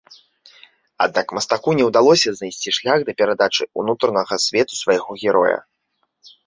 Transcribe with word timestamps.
Аднак 1.05 1.27
мастаку 1.37 1.75
не 1.79 1.83
ўдалося 1.89 2.29
знайсці 2.39 2.73
шлях 2.81 2.99
да 3.11 3.17
перадачы 3.23 3.63
ўнутранага 3.83 4.33
свету 4.49 4.73
свайго 4.83 5.09
героя. 5.27 5.57